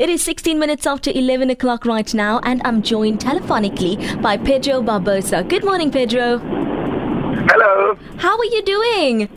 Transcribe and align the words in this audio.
It 0.00 0.08
is 0.08 0.22
16 0.22 0.58
minutes 0.58 0.86
after 0.86 1.10
11 1.14 1.50
o'clock 1.50 1.84
right 1.84 2.14
now, 2.14 2.40
and 2.42 2.62
I'm 2.64 2.80
joined 2.80 3.20
telephonically 3.20 4.22
by 4.22 4.38
Pedro 4.38 4.80
Barbosa. 4.80 5.46
Good 5.46 5.62
morning, 5.62 5.90
Pedro. 5.90 6.38
Hello. 6.38 7.98
How 8.16 8.38
are 8.38 8.44
you 8.46 8.62
doing? 8.62 9.28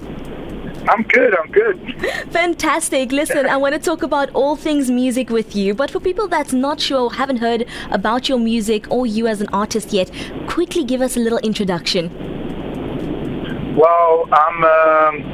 I'm 0.88 1.04
good. 1.04 1.38
I'm 1.38 1.52
good. 1.52 2.02
Fantastic. 2.31 3.12
Listen, 3.12 3.46
I 3.46 3.57
want 3.57 3.73
to 3.73 3.79
talk 3.79 4.04
about 4.04 4.29
all 4.29 4.55
things 4.55 4.89
music 4.89 5.29
with 5.29 5.54
you, 5.54 5.73
but 5.73 5.91
for 5.91 5.99
people 5.99 6.29
that's 6.29 6.54
not 6.54 6.80
sure, 6.80 7.11
haven't 7.11 7.39
heard 7.39 7.68
about 7.91 8.30
your 8.30 8.39
music 8.39 8.89
or 8.89 9.05
you 9.05 9.27
as 9.27 9.41
an 9.41 9.50
artist 9.52 9.91
yet, 9.91 10.09
quickly 10.48 10.86
give 10.86 11.02
us 11.02 11.18
a 11.18 11.20
little 11.20 11.39
introduction. 11.39 12.09
Well, 13.75 14.30
I'm. 14.32 14.64
Um, 14.64 15.32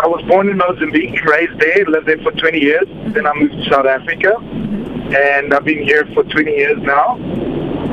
I 0.00 0.06
was 0.06 0.22
born 0.26 0.48
in 0.48 0.56
Mozambique, 0.56 1.22
raised 1.24 1.58
there, 1.60 1.84
lived 1.86 2.06
there 2.06 2.18
for 2.18 2.32
20 2.32 2.58
years. 2.58 2.86
Then 3.14 3.26
I 3.26 3.32
moved 3.34 3.52
to 3.54 3.70
South 3.70 3.86
Africa, 3.86 4.36
and 4.36 5.54
I've 5.54 5.64
been 5.64 5.82
here 5.82 6.04
for 6.14 6.24
20 6.24 6.50
years 6.50 6.78
now. 6.82 7.16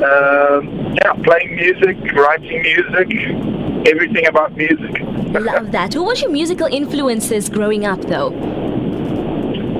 Uh, 0.03 0.61
yeah, 0.95 1.13
playing 1.23 1.55
music, 1.55 1.97
writing 2.13 2.61
music, 2.63 3.87
everything 3.87 4.25
about 4.25 4.55
music. 4.57 4.99
Love 5.39 5.71
that. 5.71 5.93
Who 5.93 6.03
was 6.03 6.21
your 6.21 6.31
musical 6.31 6.67
influences 6.67 7.49
growing 7.49 7.85
up, 7.85 8.01
though? 8.01 8.29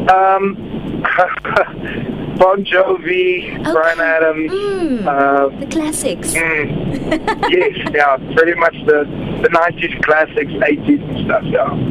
Um, 0.10 1.04
Bon 2.42 2.64
Jovi, 2.66 3.54
okay. 3.60 3.72
Bryan 3.72 4.00
Adams. 4.00 4.52
Mm, 4.52 5.06
uh, 5.06 5.60
the 5.60 5.68
classics. 5.68 6.34
Mm, 6.34 7.50
yes, 7.52 7.92
yeah, 7.94 8.18
pretty 8.36 8.60
much 8.60 8.74
the, 8.88 9.06
the 9.44 9.50
90s 9.50 10.04
classics, 10.04 10.52
80s 10.52 11.10
and 11.10 11.26
stuff, 11.26 11.44
yeah. 11.46 11.91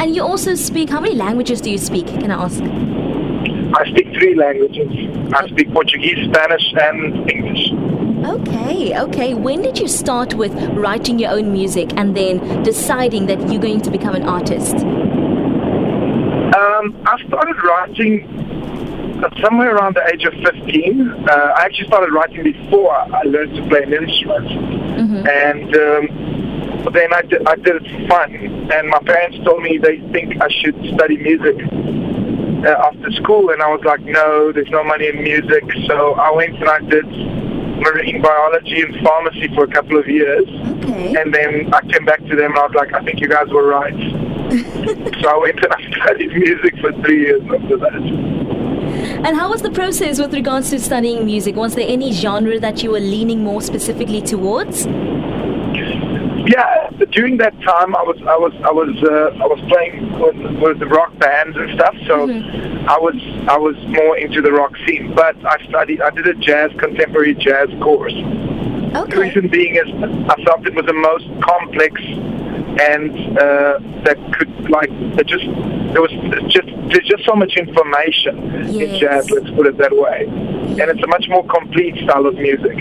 And 0.00 0.14
you 0.14 0.22
also 0.22 0.54
speak, 0.54 0.90
how 0.90 1.00
many 1.00 1.14
languages 1.14 1.60
do 1.60 1.70
you 1.70 1.78
speak, 1.78 2.06
can 2.06 2.30
I 2.30 2.44
ask? 2.44 2.62
I 3.74 3.88
speak 3.90 4.08
three 4.18 4.34
languages. 4.34 4.88
I 5.32 5.48
speak 5.48 5.72
Portuguese, 5.72 6.28
Spanish, 6.28 6.72
and 6.80 7.30
English. 7.30 7.72
Okay, 8.24 8.98
okay. 9.00 9.34
When 9.34 9.62
did 9.62 9.78
you 9.78 9.88
start 9.88 10.34
with 10.34 10.52
writing 10.74 11.18
your 11.18 11.30
own 11.32 11.52
music 11.52 11.92
and 11.96 12.16
then 12.16 12.62
deciding 12.62 13.26
that 13.26 13.50
you're 13.50 13.62
going 13.62 13.80
to 13.80 13.90
become 13.90 14.14
an 14.14 14.24
artist? 14.24 14.74
Um, 16.54 17.02
I 17.06 17.16
started 17.26 17.56
writing 17.64 19.22
uh, 19.24 19.30
somewhere 19.42 19.74
around 19.74 19.96
the 19.96 20.04
age 20.12 20.24
of 20.24 20.34
15. 20.34 21.00
Uh, 21.00 21.30
I 21.56 21.64
actually 21.64 21.86
started 21.86 22.12
writing 22.12 22.44
before 22.44 22.94
I 22.94 23.22
learned 23.22 23.54
to 23.56 23.66
play 23.68 23.82
an 23.84 23.92
instrument. 23.94 24.48
Mm-hmm. 24.48 25.26
And 25.26 25.76
um, 25.76 26.51
then 26.90 27.14
I 27.14 27.22
did, 27.22 27.46
I 27.46 27.56
did 27.56 27.76
it 27.76 27.86
for 27.90 28.08
fun. 28.08 28.34
And 28.72 28.88
my 28.88 28.98
parents 29.00 29.38
told 29.44 29.62
me 29.62 29.78
they 29.78 30.00
think 30.12 30.40
I 30.42 30.48
should 30.48 30.76
study 30.94 31.16
music 31.16 31.56
uh, 32.66 32.90
after 32.90 33.10
school. 33.12 33.50
And 33.50 33.62
I 33.62 33.68
was 33.68 33.82
like, 33.84 34.00
no, 34.00 34.52
there's 34.52 34.70
no 34.70 34.82
money 34.82 35.08
in 35.08 35.22
music. 35.22 35.64
So 35.86 36.14
I 36.14 36.30
went 36.32 36.56
and 36.56 36.68
I 36.68 36.80
did 36.80 37.06
marine 37.82 38.22
biology 38.22 38.80
and 38.82 38.94
pharmacy 39.04 39.48
for 39.54 39.64
a 39.64 39.68
couple 39.68 39.98
of 39.98 40.06
years. 40.06 40.48
Okay. 40.48 41.14
And 41.20 41.34
then 41.34 41.72
I 41.74 41.80
came 41.82 42.04
back 42.04 42.20
to 42.20 42.36
them 42.36 42.52
and 42.52 42.58
I 42.58 42.66
was 42.66 42.74
like, 42.74 42.92
I 42.92 43.04
think 43.04 43.20
you 43.20 43.28
guys 43.28 43.48
were 43.48 43.66
right. 43.66 43.94
so 45.22 45.28
I 45.28 45.38
went 45.38 45.64
and 45.64 45.72
I 45.72 46.04
studied 46.04 46.32
music 46.32 46.78
for 46.80 46.92
three 47.02 47.22
years 47.22 47.42
after 47.42 47.76
that. 47.78 48.42
And 49.24 49.36
how 49.36 49.50
was 49.50 49.62
the 49.62 49.70
process 49.70 50.18
with 50.18 50.34
regards 50.34 50.70
to 50.70 50.80
studying 50.80 51.24
music? 51.24 51.56
Was 51.56 51.74
there 51.74 51.88
any 51.88 52.12
genre 52.12 52.58
that 52.60 52.82
you 52.82 52.90
were 52.90 53.00
leaning 53.00 53.42
more 53.42 53.62
specifically 53.62 54.20
towards? 54.20 54.86
Yeah, 56.46 56.90
during 57.12 57.36
that 57.38 57.54
time, 57.62 57.94
I 57.94 58.02
was 58.02 58.16
I 58.26 58.36
was 58.36 58.52
I 58.64 58.72
was 58.72 58.90
uh, 59.02 59.42
I 59.42 59.46
was 59.46 59.60
playing 59.68 60.18
with, 60.18 60.60
with 60.60 60.78
the 60.80 60.86
rock 60.86 61.16
bands 61.18 61.56
and 61.56 61.72
stuff. 61.74 61.94
So 62.06 62.26
mm-hmm. 62.26 62.88
I 62.88 62.98
was 62.98 63.14
I 63.48 63.56
was 63.56 63.76
more 63.86 64.16
into 64.18 64.42
the 64.42 64.52
rock 64.52 64.76
scene. 64.86 65.14
But 65.14 65.36
I 65.44 65.64
studied 65.68 66.00
I 66.00 66.10
did 66.10 66.26
a 66.26 66.34
jazz 66.34 66.70
contemporary 66.78 67.34
jazz 67.34 67.68
course. 67.80 68.14
Okay. 68.14 69.14
The 69.14 69.20
reason 69.20 69.48
being 69.48 69.76
is 69.76 69.88
I 70.28 70.42
felt 70.44 70.66
it 70.66 70.74
was 70.74 70.86
the 70.86 70.92
most 70.92 71.26
complex 71.42 72.00
and 72.80 73.38
uh, 73.38 73.78
that 74.04 74.16
could 74.38 74.70
like 74.70 74.90
it 74.90 75.26
just 75.26 75.44
there 75.92 76.00
was 76.00 76.12
just 76.48 76.68
there's 76.88 77.06
just 77.06 77.24
so 77.24 77.34
much 77.34 77.56
information 77.56 78.72
yes. 78.72 78.92
in 78.92 78.98
jazz. 78.98 79.30
Let's 79.30 79.50
put 79.50 79.66
it 79.66 79.76
that 79.78 79.92
way, 79.92 80.26
and 80.26 80.80
it's 80.80 81.02
a 81.02 81.06
much 81.06 81.28
more 81.28 81.46
complete 81.46 81.96
style 82.04 82.26
of 82.26 82.34
music. 82.34 82.78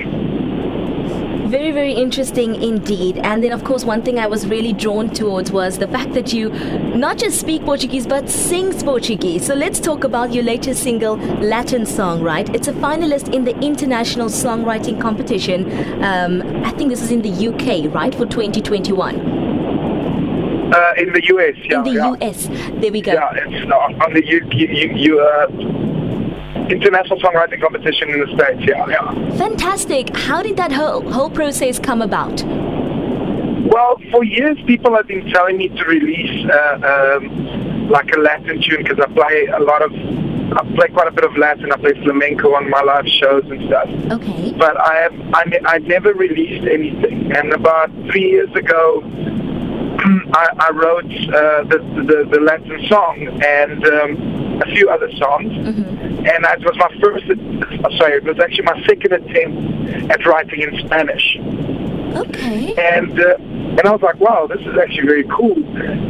Very, 1.51 1.71
very 1.71 1.91
interesting 1.91 2.55
indeed. 2.63 3.17
And 3.17 3.43
then, 3.43 3.51
of 3.51 3.65
course, 3.65 3.83
one 3.83 4.01
thing 4.03 4.17
I 4.17 4.25
was 4.25 4.47
really 4.47 4.71
drawn 4.71 5.09
towards 5.09 5.51
was 5.51 5.77
the 5.77 5.87
fact 5.89 6.13
that 6.13 6.31
you 6.31 6.47
not 6.95 7.17
just 7.17 7.41
speak 7.41 7.65
Portuguese 7.65 8.07
but 8.07 8.29
sings 8.29 8.81
Portuguese. 8.81 9.47
So 9.47 9.53
let's 9.53 9.81
talk 9.81 10.05
about 10.05 10.31
your 10.31 10.45
latest 10.45 10.81
single, 10.81 11.17
Latin 11.17 11.85
Song, 11.85 12.21
right? 12.23 12.47
It's 12.55 12.69
a 12.69 12.71
finalist 12.71 13.33
in 13.33 13.43
the 13.43 13.53
International 13.59 14.29
Songwriting 14.29 15.01
Competition. 15.01 15.65
Um, 16.01 16.41
I 16.63 16.71
think 16.71 16.89
this 16.89 17.01
is 17.01 17.11
in 17.11 17.21
the 17.21 17.47
UK, 17.49 17.93
right, 17.93 18.15
for 18.15 18.25
2021. 18.25 19.15
Uh, 20.73 20.93
in 20.99 21.11
the 21.11 21.21
US, 21.35 21.55
yeah. 21.65 21.79
In 21.79 21.83
the 21.83 21.91
yeah. 21.91 22.13
US, 22.13 22.47
there 22.79 22.93
we 22.93 23.01
go. 23.01 23.11
Yeah, 23.11 23.29
it's 23.35 23.67
not 23.67 23.93
on 24.01 24.13
the 24.13 24.25
U, 24.25 24.47
U, 24.53 24.93
U, 24.95 25.19
uh, 25.19 25.90
international 26.69 27.19
songwriting 27.19 27.61
competition 27.61 28.09
in 28.09 28.19
the 28.19 28.27
States, 28.27 28.61
yeah, 28.67 28.87
yeah. 28.87 29.37
Fantastic. 29.37 30.15
How 30.15 30.41
did 30.41 30.57
that 30.57 30.71
whole, 30.71 31.01
whole 31.11 31.29
process 31.29 31.79
come 31.79 32.01
about? 32.01 32.43
Well, 33.71 34.01
for 34.11 34.23
years 34.23 34.57
people 34.65 34.95
have 34.95 35.07
been 35.07 35.29
telling 35.29 35.57
me 35.57 35.69
to 35.69 35.83
release 35.85 36.49
uh, 36.49 37.19
um, 37.21 37.89
like 37.89 38.11
a 38.13 38.19
Latin 38.19 38.61
tune 38.61 38.83
because 38.83 38.99
I 38.99 39.05
play 39.13 39.45
a 39.47 39.59
lot 39.59 39.81
of, 39.81 39.93
I 39.93 40.75
play 40.75 40.89
quite 40.89 41.07
a 41.07 41.11
bit 41.11 41.23
of 41.23 41.37
Latin. 41.37 41.71
I 41.71 41.77
play 41.77 41.93
flamenco 42.03 42.53
on 42.53 42.69
my 42.69 42.81
live 42.81 43.07
shows 43.07 43.43
and 43.49 43.65
stuff. 43.67 43.87
Okay. 44.11 44.53
But 44.57 44.79
I 44.79 44.95
have, 44.95 45.13
I, 45.33 45.59
I 45.65 45.77
never 45.79 46.13
released 46.13 46.67
anything. 46.67 47.31
And 47.31 47.53
about 47.53 47.89
three 48.09 48.31
years 48.31 48.53
ago, 48.55 49.03
I, 50.33 50.49
I 50.57 50.71
wrote 50.71 51.05
uh, 51.05 51.63
the, 51.63 51.77
the, 52.07 52.27
the 52.29 52.39
Latin 52.41 52.87
song 52.87 53.41
and 53.41 53.85
um, 53.85 54.30
a 54.61 54.65
few 54.75 54.89
other 54.89 55.11
songs. 55.13 55.51
Mm-hmm. 55.51 56.25
And 56.25 56.45
that 56.45 56.59
was 56.59 56.77
my 56.77 56.89
first, 57.01 57.25
uh, 57.29 57.97
sorry, 57.97 58.13
it 58.17 58.23
was 58.23 58.39
actually 58.39 58.63
my 58.63 58.81
second 58.85 59.11
attempt 59.13 60.11
at 60.11 60.25
writing 60.25 60.61
in 60.61 60.79
Spanish. 60.85 61.37
Okay. 62.15 62.75
And 62.75 63.19
uh, 63.19 63.35
and 63.71 63.81
I 63.87 63.91
was 63.91 64.01
like, 64.01 64.19
wow, 64.19 64.45
this 64.45 64.59
is 64.61 64.77
actually 64.77 65.07
very 65.07 65.23
cool. 65.23 65.55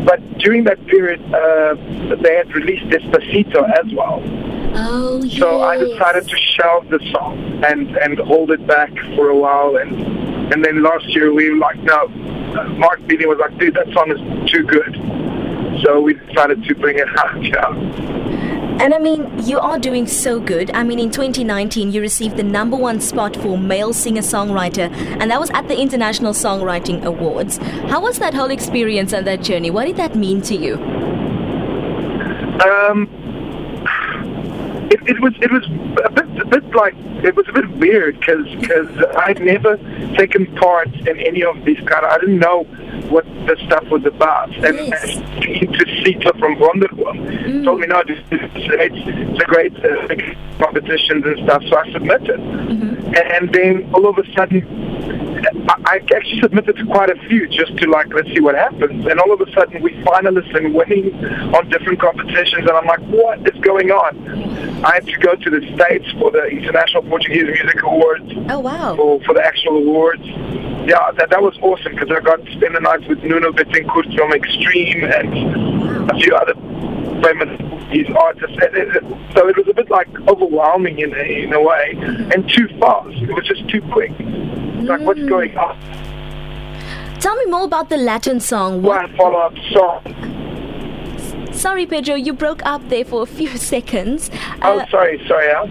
But 0.03 0.19
during 0.39 0.63
that 0.63 0.83
period, 0.87 1.21
uh, 1.33 1.75
they 2.23 2.35
had 2.35 2.53
released 2.55 2.85
Despacito 2.85 3.61
as 3.79 3.93
well. 3.93 4.21
Oh, 4.73 5.21
yes. 5.23 5.37
So 5.37 5.61
I 5.61 5.77
decided 5.77 6.27
to 6.27 6.37
shelve 6.37 6.89
the 6.89 6.99
song 7.11 7.63
and, 7.63 7.95
and 7.97 8.17
hold 8.19 8.51
it 8.51 8.65
back 8.65 8.91
for 9.15 9.29
a 9.29 9.37
while. 9.37 9.75
And 9.77 9.91
and 10.51 10.65
then 10.65 10.81
last 10.81 11.07
year 11.15 11.31
we 11.31 11.51
were 11.51 11.57
like, 11.57 11.77
no, 11.77 12.07
Mark 12.77 13.05
Beatty 13.05 13.25
was 13.27 13.37
like, 13.37 13.55
dude, 13.59 13.75
that 13.75 13.93
song 13.93 14.11
is 14.11 14.51
too 14.51 14.63
good. 14.63 14.95
So 15.83 16.01
we 16.01 16.13
decided 16.13 16.63
to 16.63 16.75
bring 16.75 16.97
it 16.97 17.07
out, 17.17 17.43
yeah. 17.43 18.21
And 18.81 18.93
I 18.95 18.99
mean, 18.99 19.29
you 19.47 19.59
are 19.59 19.77
doing 19.77 20.07
so 20.07 20.39
good. 20.39 20.71
I 20.71 20.83
mean, 20.83 20.97
in 20.97 21.11
2019, 21.11 21.91
you 21.91 22.01
received 22.01 22.37
the 22.37 22.43
number 22.43 22.75
one 22.75 22.99
spot 22.99 23.35
for 23.35 23.57
male 23.57 23.93
singer 23.93 24.21
songwriter, 24.21 24.91
and 24.91 25.29
that 25.29 25.39
was 25.39 25.51
at 25.51 25.67
the 25.67 25.79
International 25.79 26.33
Songwriting 26.33 27.03
Awards. 27.03 27.57
How 27.57 28.01
was 28.01 28.17
that 28.19 28.33
whole 28.33 28.49
experience 28.49 29.13
and 29.13 29.27
that 29.27 29.43
journey? 29.43 29.69
What 29.69 29.85
did 29.85 29.97
that 29.97 30.15
mean 30.15 30.41
to 30.43 30.55
you? 30.55 30.75
Um, 32.65 33.07
it, 34.89 34.99
it 35.05 35.19
was 35.21 35.33
it 35.41 35.51
was 35.51 35.65
a 36.05 36.11
bit, 36.11 36.30
a 36.41 36.45
bit 36.45 36.63
like 36.75 36.95
it 37.23 37.35
was 37.35 37.47
a 37.49 37.53
bit 37.53 37.69
weird 37.77 38.19
because 38.19 38.47
because 38.59 38.89
I'd 39.17 39.39
never 39.41 39.77
taken 40.17 40.45
part 40.55 40.93
in 41.07 41.19
any 41.19 41.43
of 41.43 41.63
these 41.65 41.79
kind. 41.79 42.05
Of, 42.05 42.11
I 42.11 42.17
didn't 42.19 42.39
know 42.39 42.63
what 43.09 43.25
the 43.45 43.57
stuff 43.65 43.85
was 43.89 44.05
about. 44.05 44.49
And, 44.55 44.77
yes. 44.77 45.15
and 45.15 45.73
to 45.73 46.03
Sita 46.03 46.33
from 46.39 46.55
Wonderworld 46.55 47.19
mm. 47.45 47.63
told 47.65 47.79
me, 47.79 47.87
no, 47.87 48.03
this, 48.07 48.19
this, 48.29 48.41
it's, 48.53 48.95
it's 48.95 49.41
a 49.41 49.45
great 49.45 49.75
uh, 49.83 50.63
competitions 50.63 51.25
and 51.25 51.37
stuff. 51.43 51.63
So 51.69 51.77
I 51.77 51.91
submitted. 51.91 52.39
Mm-hmm. 52.39 53.13
And 53.15 53.53
then 53.53 53.93
all 53.93 54.07
of 54.07 54.17
a 54.17 54.33
sudden, 54.33 54.61
I, 55.85 55.99
actually 56.15 56.41
submitted 56.41 56.77
to 56.77 56.85
quite 56.85 57.09
a 57.09 57.15
few 57.27 57.47
just 57.47 57.75
to 57.77 57.89
like, 57.89 58.13
let's 58.13 58.29
see 58.29 58.39
what 58.39 58.55
happens. 58.55 59.05
And 59.05 59.19
all 59.19 59.33
of 59.33 59.41
a 59.41 59.51
sudden, 59.53 59.81
we 59.81 59.91
finalists 60.03 60.55
and 60.55 60.73
winning 60.73 61.13
on 61.55 61.69
different 61.69 61.99
competitions. 61.99 62.67
And 62.67 62.71
I'm 62.71 62.85
like, 62.85 63.01
what 63.01 63.39
is 63.47 63.59
going 63.61 63.91
on? 63.91 64.85
I 64.85 64.95
had 64.95 65.05
to 65.07 65.17
go 65.17 65.35
to 65.35 65.49
the 65.49 65.61
States 65.75 66.05
for 66.19 66.31
the 66.31 66.45
International 66.45 67.03
Portuguese 67.03 67.43
Music 67.43 67.81
Awards. 67.83 68.31
Oh, 68.49 68.59
wow. 68.59 68.95
For, 68.95 69.21
for 69.23 69.33
the 69.33 69.43
actual 69.43 69.77
awards 69.77 70.25
yeah, 70.87 71.11
that, 71.17 71.29
that 71.29 71.41
was 71.41 71.57
awesome 71.61 71.93
because 71.93 72.09
I 72.09 72.19
got 72.21 72.43
to 72.43 72.51
spend 72.53 72.75
the 72.75 72.79
night 72.79 73.07
with 73.07 73.23
Nuno 73.23 73.51
Bettencourt 73.51 74.15
from 74.15 74.33
Extreme 74.33 75.03
and 75.03 76.09
a 76.09 76.19
few 76.19 76.35
other 76.35 76.55
famous 77.21 77.71
these 77.91 78.09
artists. 78.15 78.57
So 79.35 79.47
it 79.47 79.57
was 79.57 79.67
a 79.69 79.73
bit 79.73 79.89
like 79.89 80.07
overwhelming 80.27 80.99
in 80.99 81.13
a, 81.13 81.43
in 81.43 81.53
a 81.53 81.61
way 81.61 81.93
mm-hmm. 81.95 82.31
and 82.31 82.49
too 82.49 82.67
fast. 82.79 83.15
It 83.21 83.33
was 83.33 83.45
just 83.45 83.67
too 83.69 83.81
quick. 83.91 84.11
It's 84.81 84.89
like, 84.89 85.01
what's 85.01 85.19
going 85.19 85.55
on? 85.57 85.77
Tell 87.19 87.35
me 87.35 87.45
more 87.45 87.65
about 87.65 87.89
the 87.89 87.97
Latin 87.97 88.39
song. 88.39 88.81
One 88.81 89.15
follow-up 89.15 89.53
song. 89.71 90.01
sorry, 91.53 91.85
Pedro, 91.85 92.15
you 92.15 92.33
broke 92.33 92.65
up 92.65 92.81
there 92.89 93.05
for 93.05 93.21
a 93.21 93.27
few 93.27 93.49
seconds. 93.73 94.31
Oh, 94.63 94.79
uh, 94.79 94.89
sorry, 94.89 95.21
sorry, 95.27 95.51
Al. 95.51 95.67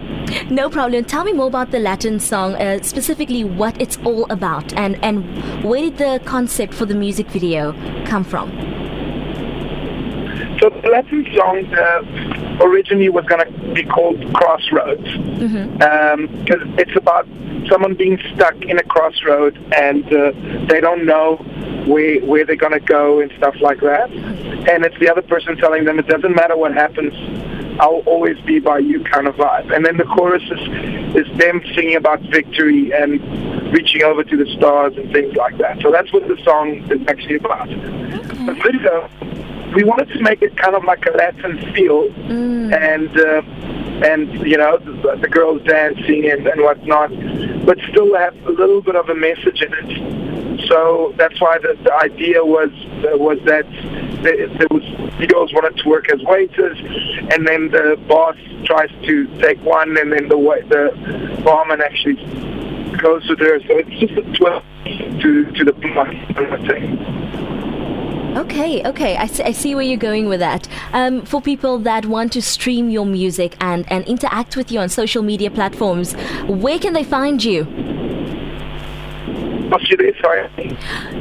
No 0.49 0.69
problem. 0.69 1.03
Tell 1.03 1.25
me 1.25 1.33
more 1.33 1.47
about 1.47 1.71
the 1.71 1.79
Latin 1.79 2.21
song, 2.21 2.55
uh, 2.55 2.81
specifically 2.83 3.43
what 3.43 3.79
it's 3.81 3.97
all 4.05 4.25
about, 4.31 4.71
and, 4.77 4.97
and 5.03 5.25
where 5.63 5.81
did 5.81 5.97
the 5.97 6.21
concept 6.23 6.73
for 6.73 6.85
the 6.85 6.95
music 6.95 7.27
video 7.27 7.73
come 8.05 8.23
from? 8.23 8.49
So 10.61 10.69
the 10.69 10.89
Latin 10.89 11.25
song 11.35 11.65
uh, 11.73 12.63
originally 12.63 13.09
was 13.09 13.25
going 13.25 13.43
to 13.43 13.73
be 13.73 13.83
called 13.83 14.21
Crossroads 14.35 15.01
because 15.01 15.51
mm-hmm. 15.51 15.81
um, 15.81 16.75
it's 16.77 16.95
about 16.95 17.27
someone 17.67 17.95
being 17.95 18.19
stuck 18.35 18.55
in 18.61 18.77
a 18.77 18.83
crossroad 18.83 19.57
and 19.75 20.05
uh, 20.13 20.31
they 20.67 20.79
don't 20.79 21.05
know 21.05 21.37
where 21.87 22.19
where 22.25 22.45
they're 22.45 22.55
going 22.55 22.73
to 22.73 22.79
go 22.79 23.21
and 23.21 23.31
stuff 23.37 23.55
like 23.59 23.79
that. 23.79 24.11
And 24.11 24.85
it's 24.85 24.97
the 24.99 25.09
other 25.09 25.23
person 25.23 25.57
telling 25.57 25.85
them 25.85 25.97
it 25.97 26.07
doesn't 26.07 26.35
matter 26.35 26.55
what 26.55 26.75
happens. 26.75 27.13
I'll 27.79 28.03
always 28.05 28.39
be 28.41 28.59
by 28.59 28.79
you 28.79 29.03
kind 29.03 29.27
of 29.27 29.35
vibe. 29.37 29.73
And 29.75 29.83
then 29.83 29.97
the 29.97 30.03
chorus 30.03 30.43
is, 30.43 31.25
is 31.25 31.37
them 31.39 31.63
singing 31.73 31.95
about 31.95 32.21
victory 32.21 32.93
and 32.93 33.19
reaching 33.73 34.03
over 34.03 34.23
to 34.23 34.37
the 34.37 34.45
stars 34.57 34.95
and 34.97 35.11
things 35.11 35.35
like 35.35 35.57
that. 35.57 35.81
So 35.81 35.91
that's 35.91 36.13
what 36.13 36.27
the 36.27 36.37
song 36.43 36.87
is 36.91 37.01
actually 37.07 37.37
about. 37.37 37.69
Okay. 37.69 38.45
The 38.45 38.53
video, 38.53 39.09
we 39.75 39.83
wanted 39.83 40.09
to 40.09 40.21
make 40.21 40.41
it 40.41 40.57
kind 40.57 40.75
of 40.75 40.83
like 40.83 41.05
a 41.05 41.11
Latin 41.11 41.73
feel 41.73 42.09
mm. 42.09 42.73
and 42.73 43.09
uh, 43.19 43.41
and 44.05 44.33
you 44.45 44.57
know 44.57 44.77
the, 44.77 45.17
the 45.21 45.27
girls 45.27 45.61
dancing 45.63 46.29
and, 46.29 46.47
and 46.47 46.61
whatnot, 46.61 47.09
but 47.65 47.77
still 47.89 48.15
have 48.15 48.35
a 48.45 48.51
little 48.51 48.81
bit 48.81 48.95
of 48.95 49.09
a 49.09 49.15
message 49.15 49.61
in 49.61 49.73
it. 49.73 50.67
So 50.67 51.13
that's 51.17 51.39
why 51.39 51.57
the, 51.59 51.77
the 51.83 51.93
idea 51.93 52.43
was 52.43 52.69
uh, 53.05 53.17
was 53.17 53.39
that 53.45 53.65
there, 54.23 54.47
there 54.47 54.67
was 54.71 54.83
the 55.19 55.27
girls 55.27 55.53
wanted 55.53 55.77
to 55.77 55.89
work 55.89 56.11
as 56.11 56.21
waiters, 56.23 56.77
and 57.33 57.47
then 57.47 57.71
the 57.71 57.99
boss 58.07 58.35
tries 58.65 58.89
to 59.03 59.27
take 59.39 59.61
one, 59.63 59.97
and 59.97 60.11
then 60.11 60.27
the 60.27 60.37
the 60.67 61.41
barman 61.43 61.81
actually 61.81 62.15
goes 62.97 63.27
with 63.29 63.39
her. 63.39 63.59
So 63.61 63.77
it's 63.77 63.99
just 63.99 64.13
a 64.13 64.23
twist 64.33 64.65
to 65.21 65.51
to 65.51 65.63
the 65.63 65.73
plot 65.73 66.09
thing. 66.67 67.50
Okay, 68.37 68.85
okay. 68.85 69.17
I 69.17 69.25
see, 69.27 69.43
I 69.43 69.51
see 69.51 69.75
where 69.75 69.83
you're 69.83 69.97
going 69.97 70.27
with 70.27 70.39
that. 70.39 70.67
Um, 70.93 71.25
for 71.25 71.41
people 71.41 71.79
that 71.79 72.05
want 72.05 72.31
to 72.33 72.41
stream 72.41 72.89
your 72.89 73.05
music 73.05 73.57
and, 73.59 73.89
and 73.91 74.05
interact 74.05 74.55
with 74.55 74.71
you 74.71 74.79
on 74.79 74.89
social 74.89 75.21
media 75.21 75.51
platforms, 75.51 76.13
where 76.47 76.79
can 76.79 76.93
they 76.93 77.03
find 77.03 77.43
you? 77.43 77.65
Sorry. 80.21 80.75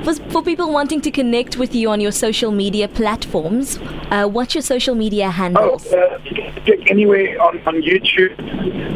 For, 0.05 0.15
for 0.31 0.43
people 0.43 0.73
wanting 0.73 1.01
to 1.03 1.11
connect 1.11 1.57
with 1.57 1.75
you 1.75 1.91
on 1.91 2.01
your 2.01 2.13
social 2.13 2.53
media 2.53 2.87
platforms, 2.87 3.79
uh, 4.11 4.27
what's 4.27 4.55
your 4.55 4.63
social 4.63 4.95
media 4.95 5.31
handles? 5.31 5.87
Oh, 5.93 5.99
uh, 5.99 6.73
anyway 6.87 7.37
on, 7.37 7.59
on 7.67 7.83
YouTube, 7.83 8.33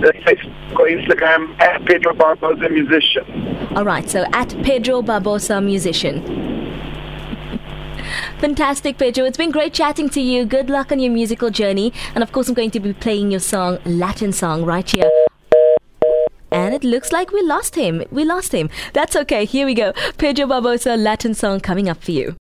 uh, 0.04 0.12
Facebook 0.26 0.78
or 0.78 0.86
Instagram, 0.86 1.58
at 1.60 1.84
Pedro 1.84 2.14
Barbosa 2.14 2.70
Musician. 2.70 3.76
All 3.76 3.84
right, 3.84 4.08
so 4.08 4.24
at 4.32 4.50
Pedro 4.62 5.02
Barbosa 5.02 5.64
Musician. 5.64 6.53
Fantastic, 8.40 8.98
Pedro. 8.98 9.24
It's 9.24 9.38
been 9.38 9.50
great 9.50 9.72
chatting 9.72 10.10
to 10.10 10.20
you. 10.20 10.44
Good 10.44 10.68
luck 10.68 10.92
on 10.92 10.98
your 10.98 11.12
musical 11.12 11.50
journey. 11.50 11.92
And 12.14 12.22
of 12.22 12.32
course, 12.32 12.48
I'm 12.48 12.54
going 12.54 12.70
to 12.72 12.80
be 12.80 12.92
playing 12.92 13.30
your 13.30 13.40
song, 13.40 13.78
Latin 13.84 14.32
song, 14.32 14.64
right 14.64 14.88
here. 14.88 15.10
And 16.50 16.74
it 16.74 16.84
looks 16.84 17.10
like 17.10 17.32
we 17.32 17.42
lost 17.42 17.74
him. 17.74 18.04
We 18.10 18.24
lost 18.24 18.52
him. 18.52 18.70
That's 18.92 19.16
okay. 19.16 19.44
Here 19.44 19.66
we 19.66 19.74
go. 19.74 19.92
Pedro 20.18 20.46
Barbosa, 20.46 20.96
Latin 20.96 21.34
song 21.34 21.60
coming 21.60 21.88
up 21.88 22.02
for 22.02 22.12
you. 22.12 22.36